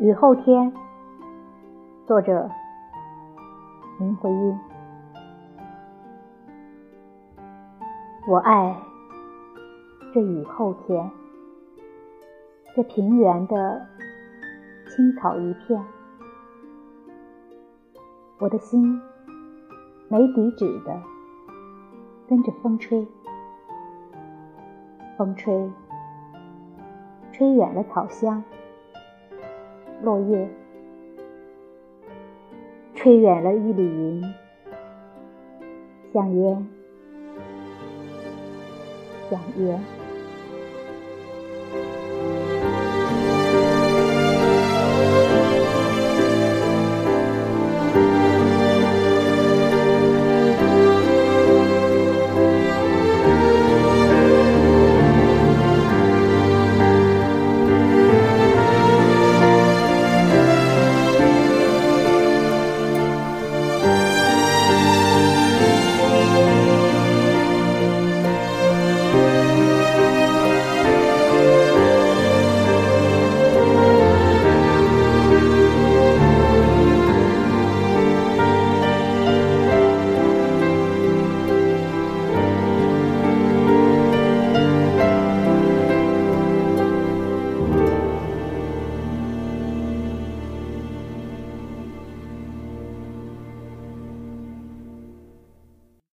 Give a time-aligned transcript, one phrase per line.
[0.00, 0.72] 雨后天，
[2.06, 2.50] 作者
[3.98, 4.58] 林徽因。
[8.26, 8.74] 我爱
[10.14, 11.10] 这雨后天，
[12.74, 13.86] 这平原的
[14.88, 15.84] 青草一片，
[18.38, 18.98] 我的心
[20.08, 20.98] 没底止的
[22.26, 23.06] 跟着风吹，
[25.18, 25.70] 风吹，
[27.32, 28.42] 吹远了草香。
[30.02, 30.48] 落叶，
[32.94, 34.22] 吹远了一缕云，
[36.12, 36.66] 香烟，
[39.30, 39.80] 像烟。